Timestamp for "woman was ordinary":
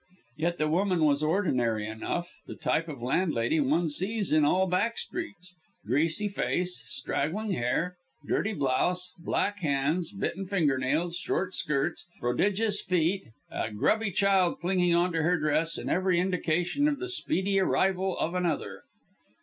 0.67-1.85